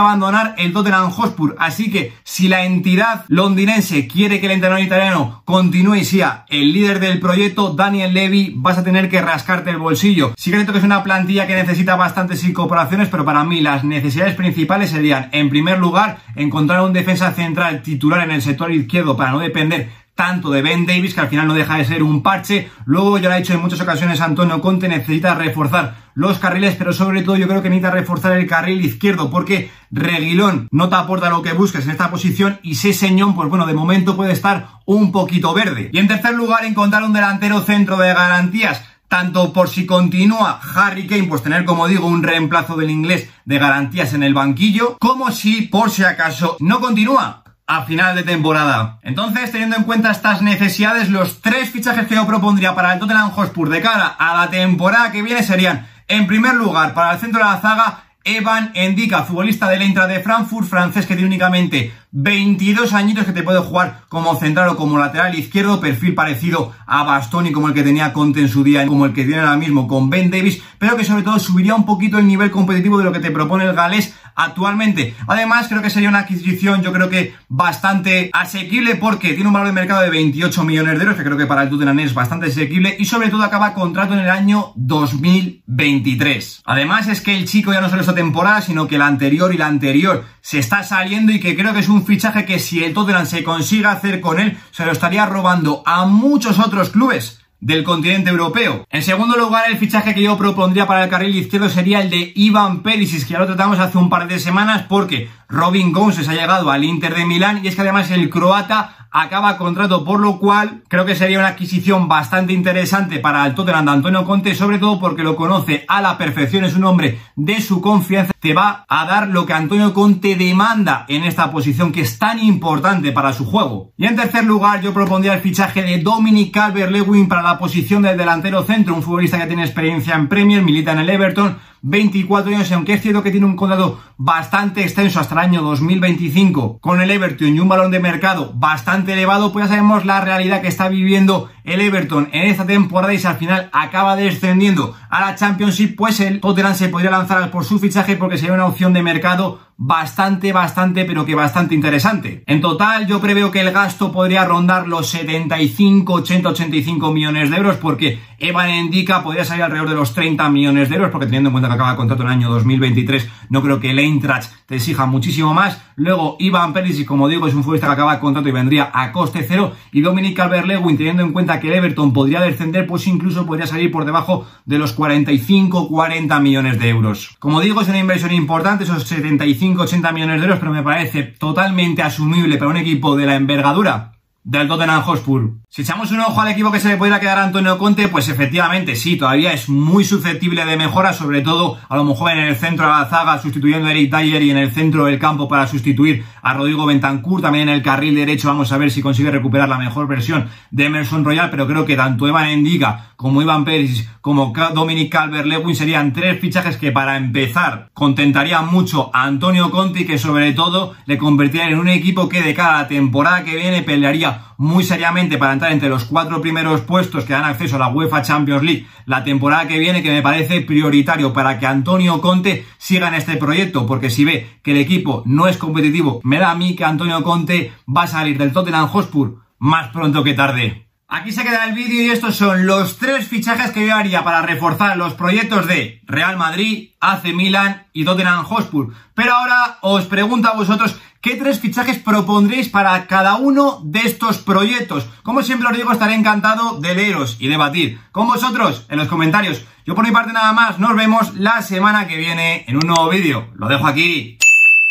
abandonar 0.00 0.54
el 0.56 0.72
Tottenham 0.72 1.10
Hotspur. 1.10 1.54
Así 1.58 1.90
que 1.90 2.14
si 2.24 2.48
la 2.48 2.64
entidad 2.64 3.24
londinense 3.28 4.08
quiere 4.08 4.40
que 4.40 4.46
el 4.46 4.52
entrenador 4.52 4.84
italiano 4.84 5.42
continúe 5.44 5.96
y 5.96 6.04
sea 6.04 6.46
el 6.48 6.72
líder 6.72 6.98
del 6.98 7.20
proyecto, 7.20 7.74
Daniel 7.74 8.14
Levy, 8.14 8.54
vas 8.56 8.78
a 8.78 8.84
tener 8.84 9.10
que 9.10 9.20
rascarte 9.20 9.70
el 9.70 9.78
bolsillo. 9.78 10.32
Sí 10.36 10.50
que 10.50 10.62
que 10.72 10.78
es 10.78 10.84
una 10.84 11.02
plantilla 11.02 11.46
que 11.46 11.54
necesita 11.54 11.96
bastantes 11.96 12.42
incorporaciones, 12.44 13.08
pero 13.08 13.24
para 13.24 13.44
mí 13.44 13.60
las 13.60 13.84
necesidades 13.84 14.34
principales 14.34 14.90
serían, 14.90 15.28
en 15.32 15.50
primer 15.50 15.78
lugar, 15.78 16.18
encontrar 16.36 16.82
un 16.82 16.92
defensa 16.92 17.32
central 17.32 17.82
titular 17.82 18.22
en 18.24 18.30
el 18.30 18.42
sector 18.42 18.72
izquierdo 18.72 19.16
para 19.16 19.32
no 19.32 19.38
depender 19.40 19.90
tanto 20.14 20.50
de 20.50 20.62
Ben 20.62 20.86
Davis, 20.86 21.14
que 21.14 21.20
al 21.20 21.28
final 21.28 21.46
no 21.46 21.54
deja 21.54 21.78
de 21.78 21.84
ser 21.84 22.02
un 22.02 22.22
parche. 22.22 22.70
Luego, 22.84 23.18
ya 23.18 23.28
lo 23.28 23.34
ha 23.34 23.38
dicho 23.38 23.54
en 23.54 23.60
muchas 23.60 23.80
ocasiones 23.80 24.20
Antonio 24.20 24.60
Conte, 24.60 24.88
necesita 24.88 25.34
reforzar 25.34 25.96
los 26.14 26.38
carriles, 26.38 26.76
pero 26.76 26.92
sobre 26.92 27.22
todo 27.22 27.36
yo 27.36 27.48
creo 27.48 27.62
que 27.62 27.70
necesita 27.70 27.90
reforzar 27.90 28.32
el 28.32 28.46
carril 28.46 28.84
izquierdo, 28.84 29.30
porque 29.30 29.70
Reguilón 29.90 30.68
no 30.70 30.88
te 30.88 30.96
aporta 30.96 31.30
lo 31.30 31.42
que 31.42 31.54
busques 31.54 31.84
en 31.84 31.90
esta 31.90 32.10
posición 32.10 32.58
y 32.62 32.74
Señón, 32.74 33.34
pues 33.34 33.48
bueno, 33.48 33.66
de 33.66 33.74
momento 33.74 34.16
puede 34.16 34.32
estar 34.32 34.66
un 34.84 35.12
poquito 35.12 35.54
verde. 35.54 35.90
Y 35.92 35.98
en 35.98 36.08
tercer 36.08 36.34
lugar, 36.34 36.64
encontrar 36.64 37.02
un 37.04 37.12
delantero 37.12 37.60
centro 37.60 37.96
de 37.96 38.12
garantías 38.12 38.82
tanto 39.12 39.52
por 39.52 39.68
si 39.68 39.84
continúa 39.84 40.58
Harry 40.74 41.06
Kane, 41.06 41.24
pues 41.24 41.42
tener, 41.42 41.66
como 41.66 41.86
digo, 41.86 42.06
un 42.06 42.22
reemplazo 42.22 42.76
del 42.76 42.88
inglés 42.88 43.28
de 43.44 43.58
garantías 43.58 44.14
en 44.14 44.22
el 44.22 44.32
banquillo, 44.32 44.96
como 44.98 45.30
si, 45.30 45.62
por 45.62 45.90
si 45.90 46.02
acaso, 46.02 46.56
no 46.60 46.80
continúa 46.80 47.41
a 47.66 47.84
final 47.84 48.14
de 48.14 48.22
temporada. 48.22 48.98
Entonces, 49.02 49.50
teniendo 49.50 49.76
en 49.76 49.84
cuenta 49.84 50.10
estas 50.10 50.42
necesidades, 50.42 51.08
los 51.08 51.40
tres 51.40 51.70
fichajes 51.70 52.06
que 52.06 52.14
yo 52.14 52.26
propondría 52.26 52.74
para 52.74 52.92
el 52.92 52.98
Tottenham 52.98 53.30
Hotspur 53.30 53.68
de 53.68 53.80
cara 53.80 54.06
a 54.06 54.36
la 54.36 54.50
temporada 54.50 55.12
que 55.12 55.22
viene 55.22 55.42
serían, 55.42 55.86
en 56.08 56.26
primer 56.26 56.54
lugar, 56.54 56.94
para 56.94 57.12
el 57.12 57.20
centro 57.20 57.38
de 57.38 57.46
la 57.46 57.60
zaga, 57.60 58.04
Evan 58.24 58.70
Endika, 58.74 59.24
futbolista 59.24 59.68
del 59.68 59.82
Eintracht 59.82 60.10
de 60.10 60.20
Frankfurt, 60.20 60.68
francés 60.68 61.06
que 61.06 61.14
tiene 61.14 61.28
únicamente 61.28 61.92
22 62.12 62.92
añitos 62.92 63.24
que 63.24 63.32
te 63.32 63.42
puede 63.42 63.60
jugar 63.60 64.02
como 64.08 64.36
central 64.36 64.68
o 64.68 64.76
como 64.76 64.98
lateral 64.98 65.34
izquierdo, 65.34 65.80
perfil 65.80 66.14
parecido 66.14 66.72
a 66.86 67.04
Bastoni 67.04 67.52
como 67.52 67.68
el 67.68 67.74
que 67.74 67.82
tenía 67.82 68.12
Conte 68.12 68.40
en 68.40 68.48
su 68.48 68.62
día, 68.62 68.86
como 68.86 69.06
el 69.06 69.14
que 69.14 69.24
tiene 69.24 69.40
ahora 69.40 69.56
mismo 69.56 69.88
con 69.88 70.10
Ben 70.10 70.30
Davis, 70.30 70.62
pero 70.78 70.96
que 70.96 71.04
sobre 71.04 71.22
todo 71.22 71.38
subiría 71.38 71.74
un 71.74 71.86
poquito 71.86 72.18
el 72.18 72.26
nivel 72.26 72.50
competitivo 72.50 72.98
de 72.98 73.04
lo 73.04 73.12
que 73.12 73.20
te 73.20 73.30
propone 73.30 73.64
el 73.64 73.74
galés 73.74 74.14
actualmente. 74.34 75.14
Además, 75.26 75.68
creo 75.68 75.82
que 75.82 75.90
sería 75.90 76.08
una 76.08 76.20
adquisición, 76.20 76.82
yo 76.82 76.92
creo 76.92 77.08
que 77.08 77.34
bastante 77.48 78.30
asequible 78.32 78.96
porque 78.96 79.34
tiene 79.34 79.48
un 79.48 79.54
valor 79.54 79.68
de 79.68 79.74
mercado 79.74 80.02
de 80.02 80.10
28 80.10 80.64
millones 80.64 80.98
de 80.98 81.04
euros, 81.04 81.16
que 81.16 81.24
creo 81.24 81.36
que 81.36 81.46
para 81.46 81.62
el 81.62 81.70
Tottenham 81.70 82.00
es 82.00 82.14
bastante 82.14 82.46
asequible 82.46 82.96
y 82.98 83.06
sobre 83.06 83.30
todo 83.30 83.42
acaba 83.42 83.74
contrato 83.74 84.14
en 84.14 84.20
el 84.20 84.30
año 84.30 84.72
2023. 84.76 86.62
Además, 86.64 87.08
es 87.08 87.20
que 87.20 87.36
el 87.36 87.46
chico 87.46 87.72
ya 87.72 87.80
no 87.80 87.88
solo 87.88 88.02
esta 88.02 88.14
temporada, 88.14 88.60
sino 88.60 88.86
que 88.86 88.98
la 88.98 89.06
anterior 89.06 89.54
y 89.54 89.58
la 89.58 89.66
anterior 89.66 90.24
se 90.40 90.58
está 90.58 90.82
saliendo 90.82 91.32
y 91.32 91.40
que 91.40 91.56
creo 91.56 91.72
que 91.72 91.80
es 91.80 91.88
un 91.88 92.01
fichaje 92.04 92.44
que 92.44 92.58
si 92.58 92.82
el 92.84 92.94
Tottenham 92.94 93.26
se 93.26 93.42
consiga 93.42 93.92
hacer 93.92 94.20
con 94.20 94.40
él, 94.40 94.58
se 94.70 94.84
lo 94.84 94.92
estaría 94.92 95.26
robando 95.26 95.82
a 95.86 96.06
muchos 96.06 96.58
otros 96.58 96.90
clubes 96.90 97.42
del 97.62 97.84
continente 97.84 98.28
europeo. 98.28 98.84
En 98.90 99.02
segundo 99.02 99.36
lugar, 99.36 99.64
el 99.68 99.78
fichaje 99.78 100.14
que 100.14 100.22
yo 100.22 100.36
propondría 100.36 100.86
para 100.86 101.04
el 101.04 101.10
carril 101.10 101.36
izquierdo 101.36 101.68
sería 101.68 102.00
el 102.00 102.10
de 102.10 102.32
Ivan 102.34 102.82
Perisic, 102.82 103.24
que 103.26 103.34
ya 103.34 103.38
lo 103.38 103.46
tratamos 103.46 103.78
hace 103.78 103.98
un 103.98 104.10
par 104.10 104.26
de 104.26 104.40
semanas 104.40 104.84
porque 104.88 105.30
Robin 105.48 105.92
Gomez 105.92 106.28
ha 106.28 106.34
llegado 106.34 106.70
al 106.72 106.82
Inter 106.82 107.14
de 107.14 107.24
Milán 107.24 107.60
y 107.62 107.68
es 107.68 107.76
que 107.76 107.82
además 107.82 108.10
el 108.10 108.30
croata 108.30 109.01
acaba 109.12 109.58
contrato, 109.58 110.04
por 110.04 110.20
lo 110.20 110.38
cual 110.38 110.82
creo 110.88 111.04
que 111.04 111.14
sería 111.14 111.38
una 111.38 111.48
adquisición 111.48 112.08
bastante 112.08 112.54
interesante 112.54 113.18
para 113.18 113.46
el 113.46 113.54
Tottenham 113.54 113.84
de 113.84 113.90
Antonio 113.90 114.24
Conte, 114.24 114.54
sobre 114.54 114.78
todo 114.78 114.98
porque 114.98 115.22
lo 115.22 115.36
conoce 115.36 115.84
a 115.86 116.00
la 116.00 116.16
perfección, 116.16 116.64
es 116.64 116.74
un 116.74 116.84
hombre 116.84 117.20
de 117.36 117.60
su 117.60 117.80
confianza, 117.82 118.32
te 118.40 118.54
va 118.54 118.86
a 118.88 119.04
dar 119.04 119.28
lo 119.28 119.44
que 119.44 119.52
Antonio 119.52 119.92
Conte 119.92 120.34
demanda 120.34 121.04
en 121.08 121.24
esta 121.24 121.50
posición 121.50 121.92
que 121.92 122.00
es 122.00 122.18
tan 122.18 122.38
importante 122.38 123.12
para 123.12 123.32
su 123.32 123.44
juego. 123.44 123.92
Y 123.98 124.06
en 124.06 124.16
tercer 124.16 124.44
lugar, 124.44 124.80
yo 124.80 124.94
propondría 124.94 125.34
el 125.34 125.40
fichaje 125.40 125.82
de 125.82 125.98
Dominic 125.98 126.54
Calvert-Lewin 126.54 127.28
para 127.28 127.42
la 127.42 127.58
posición 127.58 128.02
del 128.02 128.16
delantero 128.16 128.62
centro, 128.62 128.94
un 128.94 129.02
futbolista 129.02 129.38
que 129.38 129.46
tiene 129.46 129.64
experiencia 129.64 130.14
en 130.14 130.28
Premier, 130.28 130.62
milita 130.62 130.92
en 130.92 131.00
el 131.00 131.10
Everton, 131.10 131.58
24 131.82 132.54
años 132.54 132.70
y 132.70 132.74
aunque 132.74 132.94
es 132.94 133.02
cierto 133.02 133.22
que 133.22 133.32
tiene 133.32 133.46
un 133.46 133.56
contrato 133.56 134.00
bastante 134.16 134.82
extenso 134.82 135.18
hasta 135.18 135.34
el 135.34 135.40
año 135.40 135.62
2025 135.62 136.78
con 136.78 137.00
el 137.00 137.10
Everton 137.10 137.54
y 137.54 137.60
un 137.60 137.68
balón 137.68 137.90
de 137.90 137.98
mercado 137.98 138.52
bastante 138.54 139.12
elevado, 139.12 139.52
pues 139.52 139.64
ya 139.64 139.70
sabemos 139.70 140.04
la 140.04 140.20
realidad 140.20 140.62
que 140.62 140.68
está 140.68 140.88
viviendo 140.88 141.50
el 141.64 141.80
Everton 141.80 142.28
en 142.32 142.42
esta 142.48 142.66
temporada 142.66 143.12
y 143.12 143.18
si 143.18 143.26
al 143.26 143.36
final 143.36 143.68
acaba 143.72 144.16
descendiendo 144.16 144.94
a 145.10 145.20
la 145.20 145.34
Championship, 145.34 145.96
pues 145.96 146.20
el 146.20 146.40
Tottenham 146.40 146.74
se 146.74 146.88
podría 146.88 147.10
lanzar 147.10 147.50
por 147.50 147.64
su 147.64 147.78
fichaje 147.78 148.16
porque 148.16 148.38
sería 148.38 148.54
una 148.54 148.66
opción 148.66 148.92
de 148.92 149.02
mercado 149.02 149.60
bastante, 149.84 150.52
bastante, 150.52 151.04
pero 151.04 151.26
que 151.26 151.34
bastante 151.34 151.74
interesante. 151.74 152.44
En 152.46 152.60
total, 152.60 153.08
yo 153.08 153.20
preveo 153.20 153.50
que 153.50 153.60
el 153.60 153.72
gasto 153.72 154.12
podría 154.12 154.44
rondar 154.44 154.86
los 154.86 155.08
75, 155.08 156.12
80, 156.12 156.50
85 156.50 157.12
millones 157.12 157.50
de 157.50 157.56
euros, 157.56 157.78
porque 157.78 158.20
Evan 158.38 158.70
Indica 158.70 159.24
podría 159.24 159.44
salir 159.44 159.64
alrededor 159.64 159.88
de 159.88 159.96
los 159.96 160.14
30 160.14 160.48
millones 160.50 160.88
de 160.88 160.94
euros, 160.94 161.10
porque 161.10 161.26
teniendo 161.26 161.48
en 161.48 161.54
cuenta 161.54 161.68
que 161.68 161.74
acaba 161.74 161.90
el 161.90 161.96
contrato 161.96 162.22
en 162.22 162.28
el 162.28 162.34
año 162.34 162.50
2023, 162.50 163.28
no 163.48 163.60
creo 163.60 163.80
que 163.80 163.90
el 163.90 163.98
Eintracht 163.98 164.52
te 164.66 164.76
exija 164.76 165.06
muchísimo 165.06 165.52
más. 165.52 165.80
Luego, 165.96 166.36
Ivan 166.38 166.72
Perisic, 166.72 167.06
como 167.06 167.28
digo, 167.28 167.48
es 167.48 167.54
un 167.54 167.64
futbolista 167.64 167.88
que 167.88 167.94
acaba 167.94 168.14
el 168.14 168.20
contrato 168.20 168.48
y 168.48 168.52
vendría 168.52 168.90
a 168.94 169.10
coste 169.10 169.44
cero. 169.46 169.72
Y 169.90 170.00
Dominic 170.00 170.36
Calvert-Lewin, 170.36 170.96
teniendo 170.96 171.22
en 171.22 171.32
cuenta 171.32 171.58
que 171.60 171.68
el 171.68 171.74
Everton 171.74 172.12
podría 172.12 172.40
descender, 172.40 172.86
pues 172.86 173.06
incluso 173.08 173.46
podría 173.46 173.66
salir 173.66 173.90
por 173.90 174.04
debajo 174.04 174.46
de 174.64 174.78
los 174.78 174.92
45, 174.92 175.88
40 175.88 176.40
millones 176.40 176.78
de 176.78 176.88
euros. 176.88 177.36
Como 177.38 177.60
digo, 177.60 177.82
es 177.82 177.88
una 177.88 177.98
inversión 177.98 178.32
importante, 178.32 178.84
esos 178.84 179.04
75 179.04 179.71
80 179.80 180.12
millones 180.12 180.40
de 180.40 180.46
euros, 180.46 180.58
pero 180.58 180.72
me 180.72 180.82
parece 180.82 181.22
totalmente 181.22 182.02
asumible 182.02 182.58
para 182.58 182.70
un 182.70 182.76
equipo 182.76 183.16
de 183.16 183.26
la 183.26 183.36
envergadura 183.36 184.12
del 184.44 184.68
Tottenham 184.68 185.02
Hotspur. 185.02 185.61
Si 185.74 185.80
echamos 185.80 186.10
un 186.10 186.20
ojo 186.20 186.38
al 186.38 186.48
equipo 186.48 186.70
que 186.70 186.80
se 186.80 186.90
le 186.90 186.98
pudiera 186.98 187.18
quedar 187.18 187.38
a 187.38 187.44
Antonio 187.44 187.78
Conte, 187.78 188.08
pues 188.08 188.28
efectivamente 188.28 188.94
sí, 188.94 189.16
todavía 189.16 189.54
es 189.54 189.70
muy 189.70 190.04
susceptible 190.04 190.66
de 190.66 190.76
mejora, 190.76 191.14
sobre 191.14 191.40
todo 191.40 191.78
a 191.88 191.96
lo 191.96 192.04
mejor 192.04 192.32
en 192.32 192.40
el 192.40 192.56
centro 192.56 192.84
de 192.84 192.92
la 192.92 193.06
zaga 193.06 193.40
sustituyendo 193.40 193.88
a 193.88 193.92
Eric 193.92 194.14
Dyer 194.14 194.42
y 194.42 194.50
en 194.50 194.58
el 194.58 194.70
centro 194.70 195.06
del 195.06 195.18
campo 195.18 195.48
para 195.48 195.66
sustituir 195.66 196.26
a 196.42 196.52
Rodrigo 196.52 196.84
Bentancur, 196.84 197.40
también 197.40 197.70
en 197.70 197.74
el 197.76 197.82
carril 197.82 198.14
derecho. 198.14 198.48
Vamos 198.48 198.70
a 198.70 198.76
ver 198.76 198.90
si 198.90 199.00
consigue 199.00 199.30
recuperar 199.30 199.66
la 199.66 199.78
mejor 199.78 200.06
versión 200.06 200.50
de 200.70 200.84
Emerson 200.84 201.24
Royal, 201.24 201.48
pero 201.48 201.66
creo 201.66 201.86
que 201.86 201.96
tanto 201.96 202.28
Evan 202.28 202.50
Endiga 202.50 203.12
como 203.16 203.40
Ivan 203.40 203.64
Pérez 203.64 204.06
como 204.20 204.52
Dominic 204.74 205.12
Calvert-Lewin 205.12 205.74
serían 205.74 206.12
tres 206.12 206.40
fichajes 206.40 206.76
que 206.76 206.92
para 206.92 207.16
empezar 207.16 207.88
contentarían 207.94 208.68
mucho 208.68 209.10
a 209.14 209.24
Antonio 209.24 209.70
Conte 209.70 210.00
y 210.00 210.06
que 210.06 210.18
sobre 210.18 210.52
todo 210.52 210.94
le 211.06 211.18
convertirían 211.18 211.70
en 211.70 211.78
un 211.78 211.88
equipo 211.88 212.28
que 212.28 212.42
de 212.42 212.52
cada 212.52 212.86
temporada 212.88 213.42
que 213.42 213.56
viene 213.56 213.82
pelearía 213.82 214.52
muy 214.58 214.84
seriamente 214.84 215.38
para 215.38 215.52
entre 215.70 215.88
los 215.88 216.04
cuatro 216.04 216.40
primeros 216.40 216.80
puestos 216.80 217.24
que 217.24 217.34
dan 217.34 217.44
acceso 217.44 217.76
a 217.76 217.78
la 217.78 217.88
UEFA 217.88 218.22
Champions 218.22 218.62
League 218.62 218.86
la 219.06 219.22
temporada 219.22 219.68
que 219.68 219.78
viene, 219.78 220.02
que 220.02 220.10
me 220.10 220.22
parece 220.22 220.62
prioritario 220.62 221.32
para 221.32 221.58
que 221.58 221.66
Antonio 221.66 222.20
Conte 222.20 222.64
siga 222.78 223.08
en 223.08 223.14
este 223.14 223.36
proyecto, 223.36 223.86
porque 223.86 224.10
si 224.10 224.24
ve 224.24 224.48
que 224.62 224.72
el 224.72 224.78
equipo 224.78 225.22
no 225.26 225.46
es 225.46 225.58
competitivo, 225.58 226.20
me 226.24 226.38
da 226.38 226.50
a 226.50 226.56
mí 226.56 226.74
que 226.74 226.84
Antonio 226.84 227.22
Conte 227.22 227.72
va 227.86 228.02
a 228.02 228.08
salir 228.08 228.38
del 228.38 228.52
Tottenham 228.52 228.88
Hotspur 228.88 229.42
más 229.58 229.90
pronto 229.90 230.24
que 230.24 230.34
tarde. 230.34 230.91
Aquí 231.14 231.30
se 231.30 231.44
queda 231.44 231.66
el 231.66 231.74
vídeo 231.74 232.04
y 232.04 232.10
estos 232.10 232.36
son 232.36 232.66
los 232.66 232.96
tres 232.96 233.28
fichajes 233.28 233.70
que 233.72 233.86
yo 233.86 233.94
haría 233.94 234.24
para 234.24 234.40
reforzar 234.40 234.96
los 234.96 235.12
proyectos 235.12 235.66
de 235.66 236.00
Real 236.06 236.38
Madrid, 236.38 236.92
AC 237.00 237.34
Milan 237.34 237.86
y 237.92 238.06
Tottenham 238.06 238.44
Hotspur. 238.44 238.94
Pero 239.14 239.34
ahora 239.34 239.76
os 239.82 240.06
pregunto 240.06 240.48
a 240.48 240.54
vosotros 240.54 240.96
qué 241.20 241.36
tres 241.36 241.60
fichajes 241.60 241.98
propondréis 241.98 242.70
para 242.70 243.06
cada 243.08 243.36
uno 243.36 243.82
de 243.84 244.00
estos 244.00 244.38
proyectos. 244.38 245.04
Como 245.22 245.42
siempre 245.42 245.68
os 245.68 245.76
digo, 245.76 245.92
estaré 245.92 246.14
encantado 246.14 246.80
de 246.80 246.94
leeros 246.94 247.36
y 247.38 247.48
debatir 247.48 248.00
con 248.10 248.26
vosotros 248.26 248.86
en 248.88 248.96
los 248.96 249.08
comentarios. 249.08 249.66
Yo 249.84 249.94
por 249.94 250.06
mi 250.06 250.12
parte 250.12 250.32
nada 250.32 250.54
más, 250.54 250.78
nos 250.78 250.96
vemos 250.96 251.34
la 251.34 251.60
semana 251.60 252.08
que 252.08 252.16
viene 252.16 252.64
en 252.66 252.76
un 252.76 252.86
nuevo 252.86 253.10
vídeo. 253.10 253.48
Lo 253.56 253.68
dejo 253.68 253.86
aquí. 253.86 254.38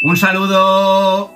Un 0.03 0.15
saludo. 0.15 1.33